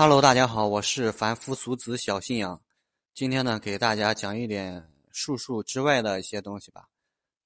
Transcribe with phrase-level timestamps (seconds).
[0.00, 2.62] Hello，大家好，我是凡夫俗子小信仰。
[3.14, 6.86] 今天呢，给大家讲一点术数之外的一些东西吧。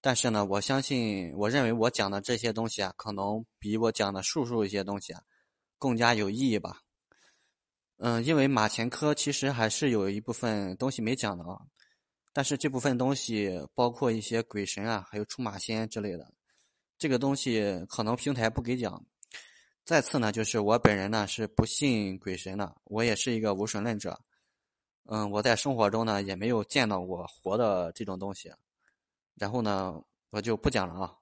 [0.03, 5.23] 但是呢，我相信，我认为我讲的这些东西啊，可能比我讲的术数一些东西啊，
[5.79, 6.83] 更加有意义吧。
[7.97, 11.59] 嗯，因为马前科其实还是有一部分东西没讲的啊。
[12.35, 16.31] 但是这部分东西包括一些鬼神啊，还有出马仙之类的，
[16.99, 19.03] 这个东西可能平台不给讲。
[19.85, 24.19] 再次呢，就是我本人呢是不信鬼神的，我也是一个无神论者。
[25.07, 28.53] 嗯，我在生活中呢也没有见到过活的这种东西。
[29.35, 31.13] 然后呢，我就不讲了啊。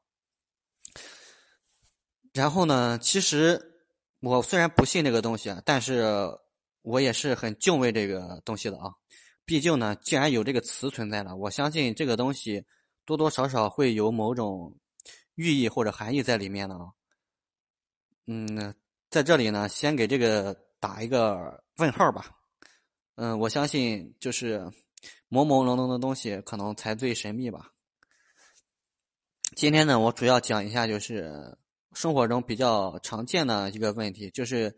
[2.34, 3.58] 然后呢，其实
[4.20, 6.04] 我虽然不信这个东西，但是
[6.82, 8.92] 我也是很敬畏这个东西的啊。
[9.46, 12.62] 毕竟呢，既然有这个词存在了，我相信这个东西
[13.06, 14.76] 多多少少会有某种
[15.36, 16.92] 寓意或者含义在里面的啊。
[18.32, 18.72] 嗯，
[19.10, 22.30] 在这里呢，先给这个打一个问号吧。
[23.16, 24.60] 嗯，我相信就是
[25.28, 27.72] 朦朦胧胧的东西，可能才最神秘吧。
[29.56, 31.58] 今天呢，我主要讲一下就是
[31.92, 34.72] 生活中比较常见的一个问题，就是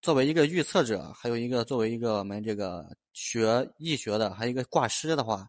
[0.00, 5.48] 作为一个预测者，还有一个作为一个我们这个学易学的，还有一个卦师的话，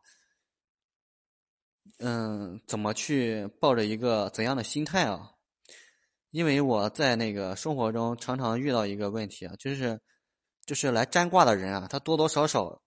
[1.99, 5.33] 嗯，怎么去抱着一个怎样的心态啊？
[6.35, 9.97] 因为我在那个生活中常常遇到一个问题啊，就是，
[10.65, 12.83] 就是来占卦的人啊，他多多少少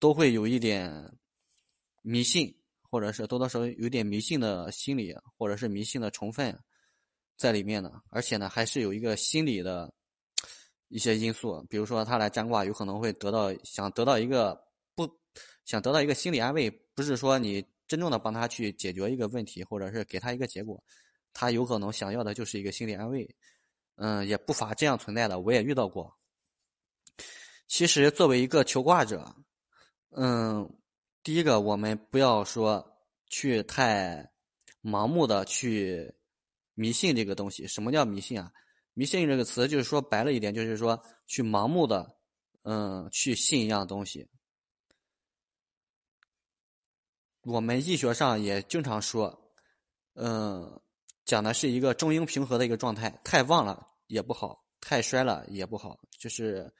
[0.00, 0.92] 都会有一点
[2.00, 2.52] 迷信，
[2.90, 6.58] 或者是多多少少有点迷信的心理，或者是迷信的成分
[7.36, 9.94] 在里面的，而且呢，还是有一个心理的
[10.88, 14.60] 一些因素，比如说他来占卦，有可能会得到想得到一个
[14.96, 15.08] 不
[15.64, 20.82] 想得到一个心理安慰，不是说你真正的帮他去解决一个问题，或者是给他一个结果。
[21.32, 23.36] 他有可能想要的就是一个心理安慰，
[23.96, 26.16] 嗯，也不乏这样存在的，我也遇到过。
[27.66, 29.34] 其实作为一个求卦者，
[30.10, 30.78] 嗯，
[31.22, 34.30] 第一个我们不要说去太
[34.82, 36.14] 盲目的去
[36.74, 37.66] 迷信这个东西。
[37.66, 38.52] 什么叫迷信啊？
[38.92, 42.18] 迷信这个词就是说白了一点，就是说去盲目的，
[42.64, 44.28] 嗯，去信一样东西。
[47.42, 49.52] 我们医学上也经常说，
[50.14, 50.78] 嗯。
[51.24, 56.72] 讲的是一个中庸平和的一个状态，太旺了也不好，太衰了也不好，就是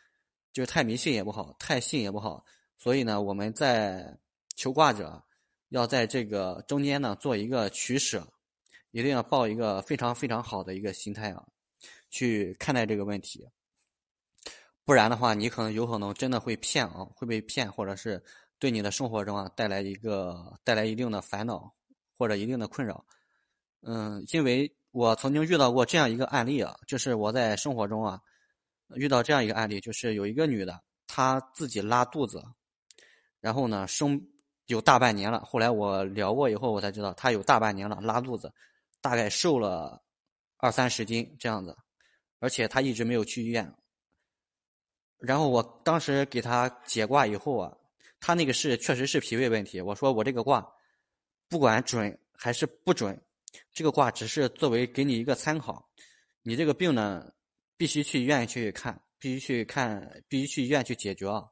[0.52, 2.44] 就是太迷信也不好，太信也不好。
[2.76, 4.18] 所以呢，我们在
[4.56, 5.22] 求卦者
[5.68, 8.26] 要在这个中间呢做一个取舍，
[8.90, 11.46] 一定要抱一个非常非常好的一个心态啊，
[12.10, 13.48] 去看待这个问题。
[14.84, 18.20] 不然的话，你可能有可能真的会骗啊，会被骗，或者是
[18.58, 21.72] 对你的生活中啊带来一个带来一定的烦恼
[22.18, 23.06] 或者一定的困扰。
[23.84, 28.20] 嗯，因为我曾经遇到过这样一个案例啊，就是我在生活中啊
[28.94, 32.42] 遇到这样一个案例，就是有一个女的，她自己拉肚子，
[33.40, 34.20] 然后呢生
[34.66, 35.40] 有大半年了。
[35.40, 38.52] 后来我聊过以后，我才知道她有大半年了拉肚子，
[39.00, 40.00] 大概瘦了
[40.58, 41.76] 二三十斤这样子，
[42.38, 43.74] 而且她一直没有去医院。
[45.18, 47.76] 然后我当时给她解卦以后啊，
[48.20, 49.80] 她那个是确实是脾胃问题。
[49.80, 50.64] 我说我这个卦
[51.48, 53.20] 不管准还是不准。
[53.72, 55.90] 这个卦只是作为给你一个参考，
[56.42, 57.32] 你这个病呢，
[57.76, 61.48] 必须去医院去看，必须去看，必须去医院去解决啊。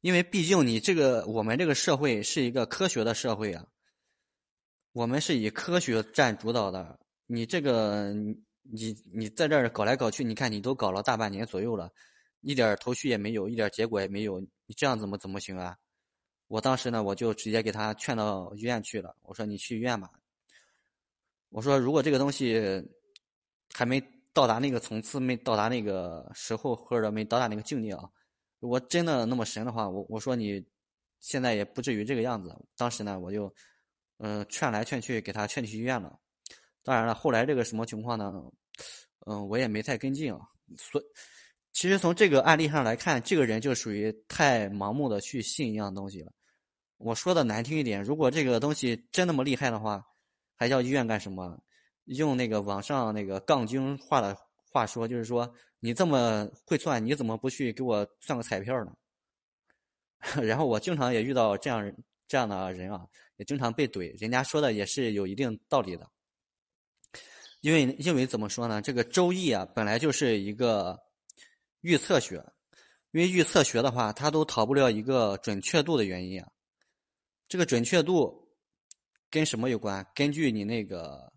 [0.00, 3.66] 因为毕竟你这个我们这个社会是一个科学的社会啊，
[4.92, 6.98] 我们是以科学占主导的。
[7.26, 8.14] 你这个
[8.62, 11.92] 你你在这儿搞来搞去，你看你都搞了大半年左右了，
[12.40, 15.76] 一点头绪也没有，一点结果也没有，你这样怎么怎么行啊？
[16.46, 20.10] 我当时呢，我就直接给他劝到医院去了，我说你去医院吧。
[21.50, 22.60] 我说，如果这个东西
[23.74, 24.02] 还没
[24.34, 28.04] 到达那个层次，没到达那个时候，或者没到达那个境界啊，
[28.60, 30.62] 如果真的那么神的话，我我说你
[31.20, 32.54] 现在也不至于这个样子。
[32.76, 33.52] 当时呢，我就
[34.18, 36.18] 嗯劝来劝去，给他劝去医院了。
[36.82, 38.32] 当然了，后来这个什么情况呢？
[39.26, 40.40] 嗯，我也没太跟进啊。
[40.76, 41.02] 所
[41.72, 46.32] 其实从这个案例上来看，这个人就属于太盲目的去信一样东西了。
[46.98, 50.04] 我说的难听一点，如果这个东西真那么厉害的话。
[50.58, 51.58] 还要医院干什么？
[52.04, 54.34] 用那个网上那个杠精话的
[54.72, 58.96] 话说，就是说你这么会算，你怎么不去给我算个彩票呢？
[60.42, 61.94] 然后我经常也遇到这样
[62.26, 63.06] 这样的人啊，
[63.36, 64.18] 也经常被怼。
[64.18, 66.10] 人家说的也是有一定道理的，
[67.60, 68.80] 因为因为怎么说呢？
[68.80, 70.98] 这个周易啊，本来就是一个
[71.82, 72.42] 预测学，
[73.10, 76.50] 因为预测学的话，它都逃不了一个准确度的原因啊。
[77.48, 78.37] 这个准确度。
[79.30, 80.06] 跟什么有关？
[80.14, 81.32] 根据你那个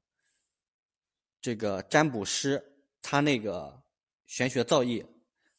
[1.41, 2.63] 这个占卜师
[3.01, 3.83] 他那个
[4.27, 5.05] 玄学造诣，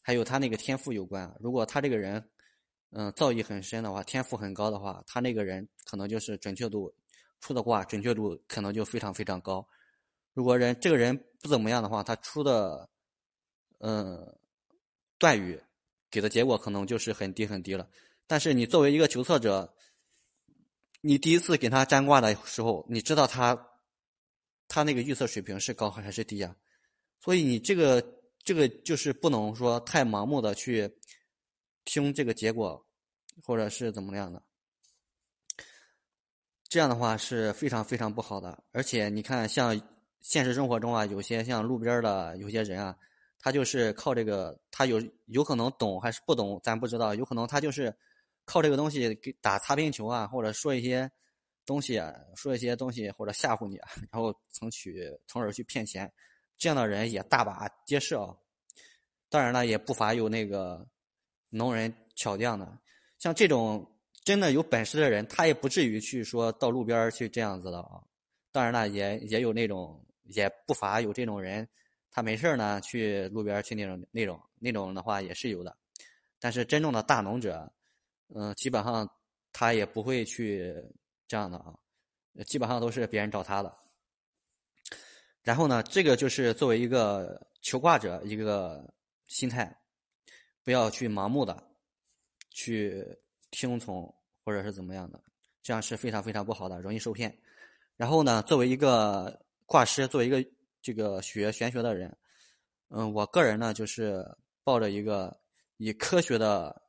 [0.01, 1.35] 还有他那个天赋有关。
[1.41, 2.31] 如果他这个人，
[2.91, 6.95] 嗯，造诣很深的话，天赋很高的话，他那个人可能就是准确度
[7.41, 9.67] 出的卦准确度可能就非常非常高。
[10.33, 12.89] 如果人这个人不怎么样的话，他出的，
[13.79, 14.39] 嗯，
[15.19, 15.61] 断语
[16.11, 17.89] 给的结果可能就是很低很低了。
[18.27, 19.75] 但是你作为一个求测者，
[21.05, 23.69] 你第一次给他占卦的时候，你知道他
[24.69, 26.57] 他那个预测水平是高还是低啊？
[27.21, 28.03] 所以你这个
[28.43, 30.91] 这个就是不能说太盲目的去
[31.85, 32.87] 听这个结果，
[33.43, 34.41] 或者是怎么样的。
[36.69, 38.63] 这样的话是非常非常不好的。
[38.71, 39.79] 而且你看，像
[40.21, 42.97] 现实生活中啊，有些像路边的有些人啊，
[43.41, 47.13] 他就是靠这个，他有有可能懂还是不懂，咱不知道。
[47.15, 47.95] 有可能他就是
[48.45, 51.11] 靠这个东西给打擦边球啊，或者说一些
[51.65, 53.77] 东西啊，说一些东西或者吓唬你，
[54.11, 56.13] 然后从取从而去骗钱。
[56.59, 58.37] 这样的人也大把皆是啊，
[59.29, 60.87] 当然了，也不乏有那个
[61.51, 62.79] 能人巧匠的。
[63.19, 63.85] 像这种
[64.25, 68.03] 真的有本事的人，他也不至于去说到路边去这样子的啊。
[68.53, 71.69] 当然了，也也有那种，也不乏有这种人，
[72.11, 75.77] 他没事呢去路边去那种那种那种的话也是有的。
[76.39, 77.73] 但是真正的大能者，
[78.35, 79.09] 嗯，基本上
[79.53, 80.75] 他也不会去
[81.29, 81.75] 这样的啊，
[82.47, 83.73] 基本上都是别人找他的。
[85.43, 88.93] 然后呢，这个就是作为一个求卦者一个
[89.27, 89.77] 心态，
[90.63, 91.63] 不要去盲目的
[92.51, 93.05] 去
[93.51, 94.15] 听从
[94.45, 95.21] 或者是怎么样的，
[95.63, 97.37] 这样是非常非常不好的，容易受骗。
[97.97, 100.45] 然后呢，作为一个卦师，作为一个
[100.81, 102.17] 这个学玄学的人，
[102.89, 104.25] 嗯，我个人呢就是
[104.65, 105.39] 抱着一个
[105.77, 106.82] 以科学的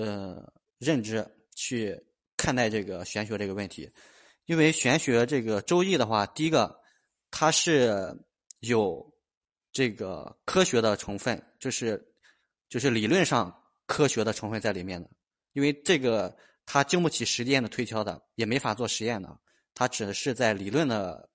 [0.00, 1.98] 呃认知去
[2.36, 3.90] 看待这个玄学这个问题，
[4.46, 6.76] 因为玄学这个周易的话，第一个。
[7.30, 8.18] 它是
[8.60, 9.06] 有
[9.70, 12.02] 这个科学的成分，就是
[12.70, 13.54] 就是理论上
[13.84, 15.10] 科学的成分在里面的，
[15.52, 16.34] 因为这个
[16.64, 19.38] 它经不起实践的推敲的，也没法做实验的，
[19.74, 21.28] 它只是在理论的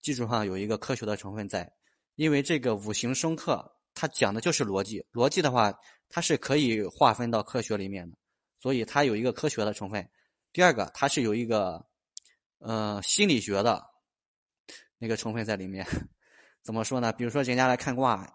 [0.00, 1.68] 基础上有一个科学的成分在。
[2.14, 5.76] 因为这个五行生克，它讲的就是逻辑，逻辑的话
[6.08, 8.16] 它是可以划分到科学里面的，
[8.58, 10.08] 所以它有一个科学的成分。
[10.52, 11.86] 第二个，它是有一个
[12.58, 13.84] 呃心理学的。
[15.00, 15.86] 那个成分在里面，
[16.60, 17.12] 怎么说呢？
[17.12, 18.28] 比如说人家来看卦，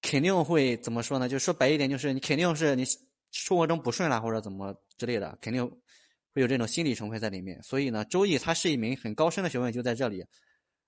[0.00, 1.28] 肯定会怎么说呢？
[1.28, 2.84] 就说白一点，就是你肯定是你
[3.32, 5.68] 生活中不顺了，或者怎么之类的，肯定
[6.32, 7.60] 会有这种心理成分在里面。
[7.64, 10.24] 所以呢，周易它是一门很高深的学问，就在这里，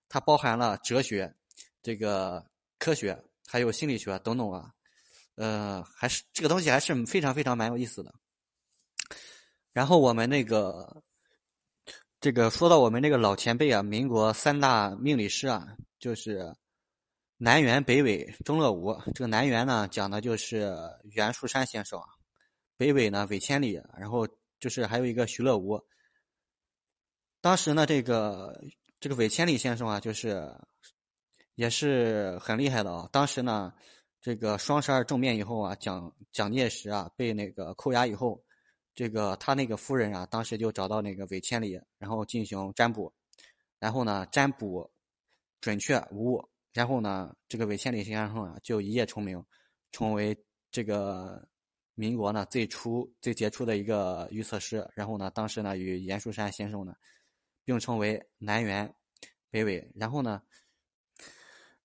[0.09, 1.35] 它包含了哲学、
[1.83, 2.49] 这个
[2.79, 4.73] 科学，还有心理学等等啊。
[5.39, 8.13] 呃，还是这个东西还是非常非常蛮有意思的。
[9.73, 11.03] 然后我们那个。
[12.21, 15.69] 这个说到我们那个老前辈啊，民国三大命理师啊，
[16.01, 16.53] 就是
[17.37, 18.93] 南辕北纬钟乐无。
[19.15, 20.77] 这个南辕呢，讲的就是
[21.13, 22.07] 袁树山先生啊；
[22.77, 23.81] 北纬呢，韦千里。
[23.97, 24.27] 然后
[24.59, 25.81] 就是还有一个徐乐无。
[27.41, 28.61] 当时呢，这个
[28.99, 30.53] 这个韦千里先生啊，就是
[31.55, 33.09] 也是很厉害的啊。
[33.13, 33.73] 当时呢，
[34.29, 38.39] 这个双十二政变以后啊，蒋蒋介石啊被那个扣押以后。
[38.95, 43.11] 这个他那个夫人啊，当时就找到那个韦千里，然后进行占卜，
[43.79, 44.91] 然后呢，占卜
[45.63, 49.43] 准确无误，然后呢，这个韦千里先生啊，就一夜成名，
[49.93, 50.37] 成为
[50.71, 51.49] 这个
[51.95, 54.87] 民国呢最初最杰出的一个预测师。
[54.95, 56.93] 然后呢，当时呢，与阎树山先生呢
[57.65, 58.93] 并称为南辕
[59.49, 59.91] 北纬。
[59.95, 60.43] 然后呢，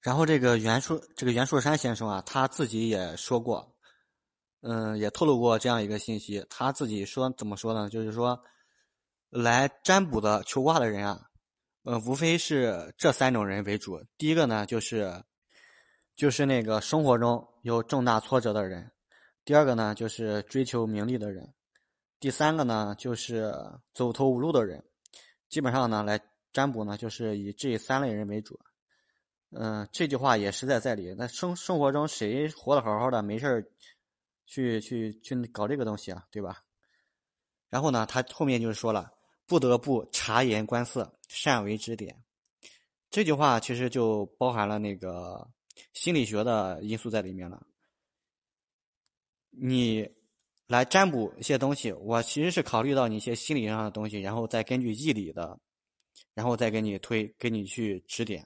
[0.04, 3.74] 然后这个袁树这个袁树山先生啊，他自己也说过。
[4.66, 7.90] 嗯，也透露过这样一个信息，他自己说怎么说呢？
[7.90, 8.42] 就是说，
[9.30, 11.22] 来占卜的求卦的人啊，
[11.84, 14.02] 呃，无非是这三种人为主。
[14.18, 15.22] 第一个呢，就是
[16.16, 18.84] 就是那个生活中有重大挫折的人；
[19.44, 21.46] 第二个呢，就是追求名利的人；
[22.22, 23.54] 第三个呢，就是
[23.94, 24.82] 走投无路的人。
[25.50, 26.18] 基本上呢，来
[26.54, 28.58] 占卜呢，就是以这三类人为主。
[29.56, 31.14] 嗯，这句话也实在在理。
[31.18, 33.66] 那生生活中谁活得好好的，没事儿？
[34.46, 36.64] 去去去搞这个东西啊，对吧？
[37.70, 39.12] 然后呢，他后面就是说了，
[39.48, 42.24] 不得不察言观色，善为指点。
[43.10, 45.50] 这句话其实就包含了那个
[45.94, 47.66] 心理学的因素在里面了。
[49.50, 50.08] 你
[50.68, 55.58] 来占卜一些东西，我其实是考虑到你一些心理上的东西，然后再根据义理的，
[56.34, 58.46] 然后再给你推，给你去指点。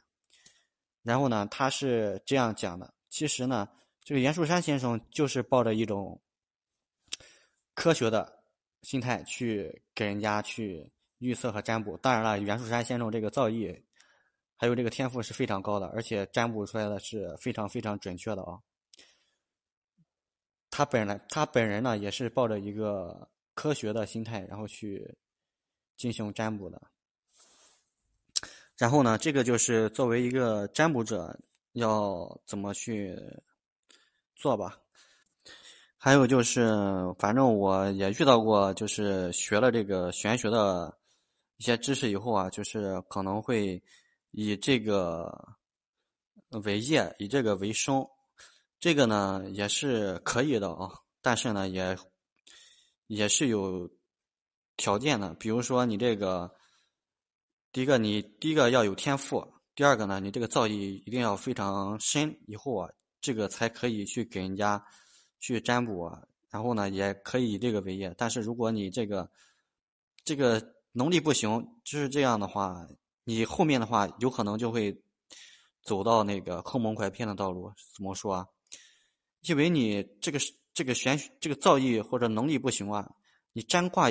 [1.08, 3.68] 然后呢，他是这样讲的，其实呢。
[4.08, 6.18] 这个袁树山先生就是抱着一种
[7.74, 8.42] 科学的
[8.82, 11.98] 心态去给人家去预测和占卜。
[11.98, 13.84] 当然了，袁树山先生这个造诣
[14.56, 18.58] 还有这个天赋是非常高的，而且占卜出来的是非常非常准确的啊。
[20.70, 25.18] 他本来他本人呢也是抱着一个科学的心态，然后去
[25.98, 26.82] 进行占卜的。
[28.78, 31.36] 然后呢，这个就是作为一个占卜者
[31.72, 33.18] 要怎么去
[34.36, 34.78] 做吧。
[35.98, 36.70] 还有就是，
[37.18, 40.96] 反正我也遇到过，就是学了这个玄学的
[41.58, 43.82] 一些知识以后啊，就是可能会
[44.30, 45.36] 以这个
[46.64, 48.08] 为业，以这个为生。
[48.80, 51.98] 这个呢也是可以的啊，但是呢也
[53.08, 53.90] 也是有
[54.76, 56.56] 条件的，比如说你这个。
[57.72, 59.40] 第一个，你第一个要有天赋；
[59.76, 62.90] 第二个呢，你这个造诣一定要非常深，以后啊，
[63.22, 64.84] 这个才可以去给人家
[65.40, 66.10] 去占卜，
[66.50, 68.14] 然后呢，也可以以这个为业。
[68.18, 69.30] 但是如果你这个
[70.24, 72.88] 这个能力不行，就是这样的话，
[73.26, 75.00] 你后面的话有可能就会
[75.84, 77.72] 走到那个坑蒙拐骗的道路。
[77.96, 78.48] 怎么说啊？
[79.42, 80.40] 因为你这个
[80.74, 83.08] 这个玄这个造诣或者能力不行啊，
[83.54, 84.10] 你占卦。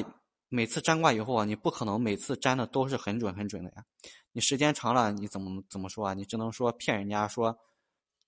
[0.49, 3.85] 每次占卦以后啊，你不可能每次占的都是很准很准的呀。
[4.31, 6.15] 你时间长了，你怎么怎么说啊？
[6.15, 7.59] 你只能说骗人家说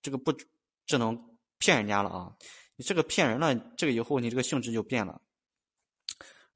[0.03, 0.33] 这个不
[0.85, 1.17] 只能
[1.59, 2.35] 骗人家了啊。
[2.75, 5.21] 你这个骗人了，这个以后你这个性质就变了。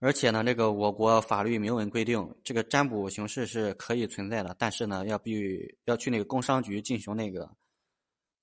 [0.00, 7.49] 而且呢，这个我国法律明文规定，这个占卜形式是可以存在的，但是呢，要必须要去那个工商局进行那个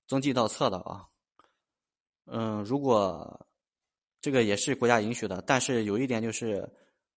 [0.08, 1.06] 登记盗册的啊。
[2.24, 3.46] 嗯，如果
[4.22, 6.66] 这个也是国家允许的，但是有一点就是。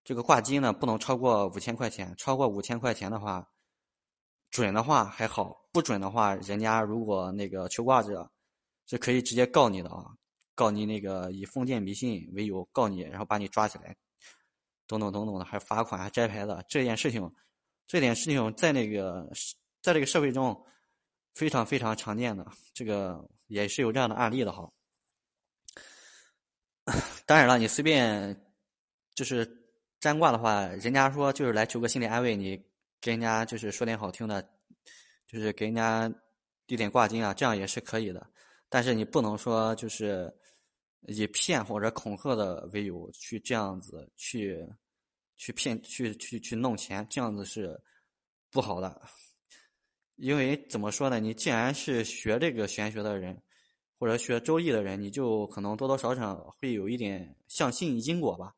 [0.05, 2.13] 这个挂金呢，不能超过五千块钱。
[2.17, 3.49] 超过五千块钱的话，
[4.51, 8.29] 准的话还好；不准的话，人家如果那个求卦者
[8.87, 10.07] 是可以直接告你的啊，
[10.57, 13.97] 告你那个以封建迷信为由告你，然后把你抓起来，
[14.89, 16.65] 等等等等的，还罚款、还摘牌子。
[16.69, 17.33] 这件事情，
[17.87, 19.31] 这点事情在那个
[19.83, 20.67] 在这个社会中
[21.33, 22.45] 非常非常常见的，
[22.75, 24.69] 这个也是有这样的案例的哈。
[27.25, 28.53] 当然了，你随便
[29.15, 29.62] 就是。
[30.03, 32.61] 占卦的话，人家说就是来求个心理安慰，你
[33.01, 34.43] 跟人家就是说点好听的，
[35.29, 36.13] 就是给人家
[36.67, 38.29] 递点卦金啊，这样也是可以的。
[38.69, 40.37] 但是你不能说就是
[41.03, 44.69] 以骗或者恐吓的为由去这样子去
[45.37, 47.81] 去骗去去去弄钱，这样子是
[48.51, 49.01] 不好的。
[50.17, 51.21] 因为怎么说呢？
[51.21, 53.41] 你既然是学这个玄学的人，
[54.01, 58.53] 或者学周易的人，你就可能多多少少会有一点相信因果吧。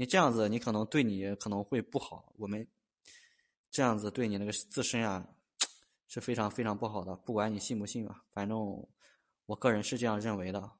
[0.00, 2.32] 你这样子，你可能对你可能会不好。
[2.36, 2.64] 我们
[3.68, 5.26] 这样子对你那个自身啊
[6.06, 7.16] 是非常非常不好的。
[7.16, 8.56] 不管你信不信吧，反正
[9.46, 10.70] 我个人是这样认为的。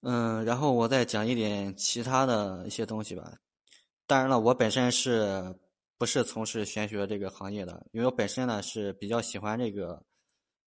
[0.00, 3.38] 嗯，然后我再讲一点其他的一些东西吧。
[4.06, 5.54] 当然了，我本身是
[5.98, 7.86] 不是从事玄学这个行业的？
[7.92, 10.02] 因为我本身呢是比较喜欢这个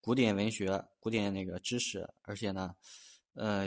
[0.00, 2.76] 古典文学、古典那个知识，而且呢，
[3.34, 3.66] 呃，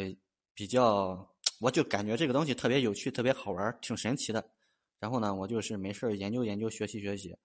[0.54, 1.30] 比较。
[1.66, 4.48] 我就感觉这个东西特别有趣，特别好玩，挺神奇的。
[5.00, 7.36] 然后呢，我就是没事研究研究，学习学习。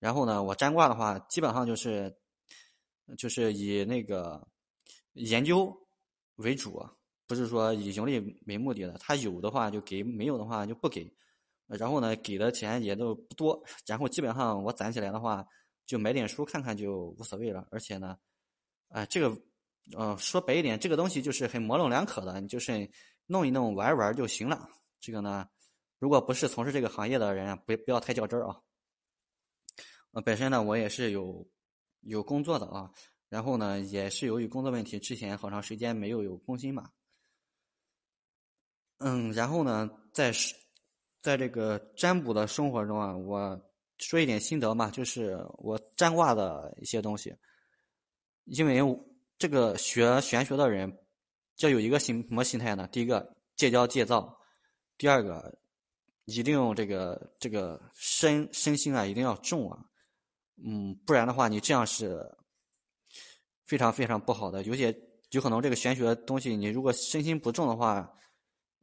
[0.00, 2.12] 然后呢，我占卦的话，基本上就是，
[3.16, 4.44] 就是以那个
[5.12, 5.72] 研究
[6.34, 6.84] 为主，
[7.28, 8.18] 不是说以盈利
[8.48, 8.98] 为目的的。
[8.98, 11.08] 他有的话就给，没有的话就不给。
[11.68, 13.62] 然后呢，给的钱也都不多。
[13.86, 15.46] 然后基本上我攒起来的话，
[15.86, 17.64] 就买点书看看就无所谓了。
[17.70, 18.18] 而且呢，
[18.88, 19.40] 啊，这个，
[19.96, 22.90] 呃，说白一点，这个东西就是很模棱两可的，你就是。
[23.26, 24.68] 弄一弄玩玩就行了。
[25.00, 25.48] 这个呢，
[25.98, 28.60] 如果不是从事这个行业的人，不不要太较真儿啊。
[30.12, 31.46] 呃，本身呢，我也是有
[32.00, 32.90] 有工作的啊。
[33.28, 36.90] 然后呢，也是由于工作问题，之前好长时间没有有更新嘛。
[38.98, 40.32] 嗯，然后呢，在
[41.20, 43.60] 在这个占卜的生活中啊，我
[43.98, 47.34] 说一点心得嘛，就是我占卦的一些东西。
[48.44, 48.80] 因为
[49.36, 51.00] 这个学玄学的人。
[51.60, 52.88] 要有一个心什么心态呢？
[52.88, 54.36] 第一个戒骄戒躁，
[54.98, 55.56] 第二个
[56.24, 59.78] 一定用这个这个身身心啊一定要重啊，
[60.56, 62.28] 嗯，不然的话你这样是
[63.64, 64.64] 非常非常不好的。
[64.64, 64.92] 有些
[65.30, 68.12] 有可能这个玄学东西，你如果身心不重的话，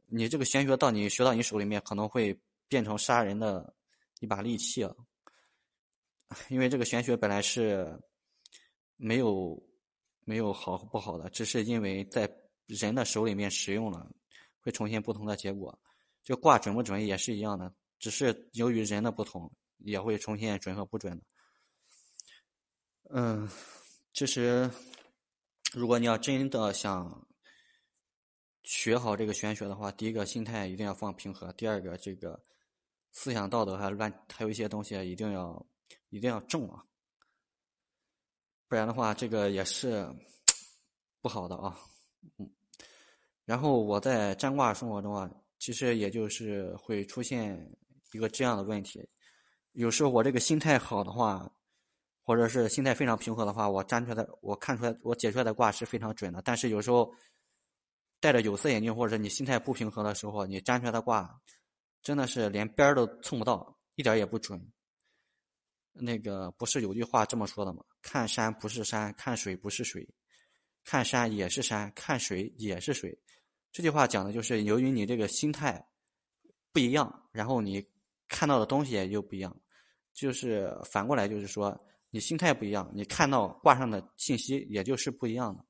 [0.06, 2.34] 你这个玄学到你学到你手里面可能会
[2.68, 3.74] 变成杀人的
[4.20, 4.94] 一把利器啊。
[6.48, 8.00] 因为这个玄学本来是
[8.96, 9.62] 没有
[10.24, 12.26] 没有好不好的，只是因为在。
[12.74, 14.10] 人的手里面使用了，
[14.60, 15.78] 会呈现不同的结果。
[16.22, 21.24] 就卦准不准也是一样的，只是由于人的不同，也会呈现准和不准的。
[23.14, 23.48] 嗯，
[24.14, 24.70] 其实
[25.72, 27.26] 如果你要真的想
[28.62, 32.40] 学好这个玄学的话，第一个心态一定要放平和，第二个这个
[33.10, 35.66] 思想道德还乱，还有一些东西一定要
[36.10, 36.86] 一定要正啊，
[38.68, 40.08] 不然的话这个也是
[41.20, 41.76] 不好的啊。
[42.38, 42.48] 嗯，
[43.44, 47.58] 然后我在占卦生活中啊，其实也就是会出现
[48.12, 49.04] 一个这样的问题，
[49.72, 51.50] 有时候我这个心态好的话，
[52.22, 57.12] 或者是心态非常平和的话，我占出来的我看出来我解出来的卦是非常准的，但是有时候
[58.20, 61.40] 戴着有色眼镜或者你心态不平和的时候，你占出来的卦
[62.02, 64.64] 真的是连边儿都蹭不到，一点也不准。
[65.94, 67.84] 那个不是有句话这么说的吗？
[68.00, 70.08] 看山不是山，看水不是水，
[70.84, 73.18] 看山也是山，看水也是水。
[73.72, 75.84] 这句话讲的就是由于你这个心态
[76.72, 77.84] 不一样，然后你
[78.28, 79.56] 看到的东西也就不一样。
[80.12, 81.76] 就是反过来，就是说
[82.10, 85.64] 你心态不一样，你看到卦上的信息也就是不一样的。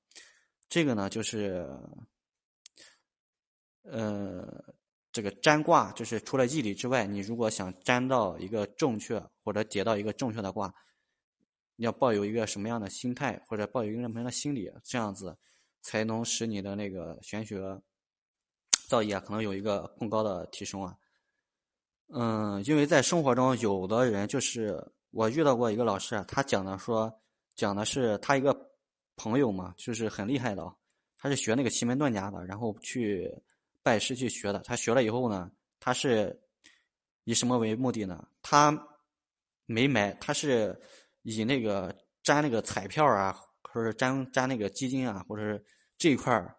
[0.69, 1.67] 这个呢，就是
[3.85, 4.65] 呃。
[5.15, 10.75] 这个占卦就是除了义理之外，你如果想占到一个正确或者解到一个正确的卦，
[11.77, 15.37] 要抱有一个什么样的心态，或者抱有一个什么样的心理，这样子
[15.83, 17.61] 才能使你的那个玄学
[18.93, 20.95] 造诣啊，可能有一个更高的提升啊。
[22.09, 27.11] 嗯，因为在生活中，有的人就是我遇到过一个老师啊，他讲的说
[27.55, 28.55] 讲的是他一个
[29.17, 30.63] 朋友嘛，就是很厉害的，
[31.17, 33.33] 他是学那个奇门遁甲的，然后去。
[33.85, 36.41] 拜师去学的，他学了以后呢，他是
[37.25, 38.25] 以什么为目的呢？
[38.41, 38.71] 他
[39.67, 40.81] 没买，他是
[41.23, 45.67] 以那个沾那个彩票啊，或者沾沾那个基金啊，或者是
[45.99, 46.57] 这一块儿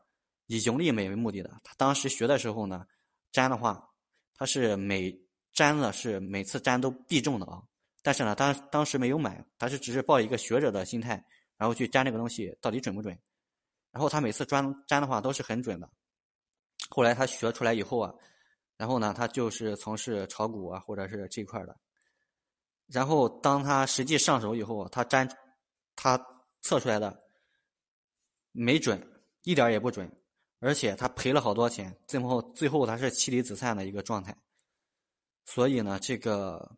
[0.57, 1.50] 以盈利美为目的的。
[1.63, 2.86] 他当时学的时候呢，
[3.31, 3.89] 粘的话，
[4.36, 5.12] 他是每
[5.53, 7.62] 粘的是每次粘都必中的啊。
[8.01, 11.24] 但是呢，当当时没有买，他是只是抱一个学者的心态，
[11.57, 13.17] 然后去粘这个东西到底准不准？
[13.91, 15.89] 然后他每次沾沾的话都是很准的。
[16.89, 18.13] 后来他学出来以后啊，
[18.75, 21.77] 然后呢，他就是从事炒股啊，或者是这块的。
[22.88, 25.29] 然后当他实际上手以后，他粘，
[25.95, 26.19] 他
[26.62, 27.24] 测出来的
[28.51, 29.01] 没准，
[29.43, 30.12] 一点也不准，
[30.63, 34.36] 而且他赔了好多钱，最后最后他是妻离子散的一个状态。
[35.45, 36.78] 所以呢，这个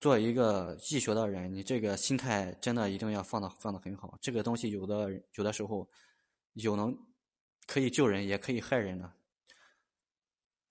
[0.00, 4.16] 做一个易学的人，你这个心态真的一定要放的放的很好。
[4.20, 5.88] 这个东西有的有的时候
[6.54, 6.96] 有能。
[7.64, 9.12] 可以救人，也可以害人呢。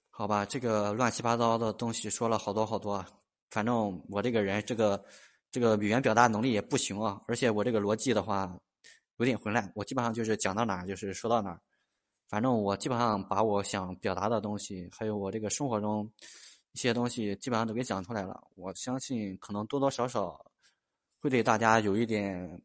[0.09, 3.09] 好吧，这个乱七八糟的东西说了好多好多啊。
[3.49, 5.01] 反正我这个人，这个
[5.49, 8.53] 这个语言表达能力也不行啊，而且我这个逻辑的话
[9.15, 9.71] 有点混乱。
[9.73, 11.61] 我基本上就是讲到哪儿就是说到哪儿。
[12.31, 16.09] 反正我基本上把我想表达的东西，还有我这个生活中
[16.71, 18.41] 一些东西，基本上都给讲出来了。
[18.55, 20.49] 我相信可能多多少少
[21.19, 22.61] 会对大家有一点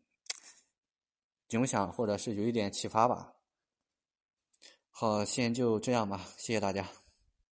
[1.48, 3.32] 影响，或者是有一点启发吧。
[4.88, 6.88] 好，先就这样吧，谢谢大家。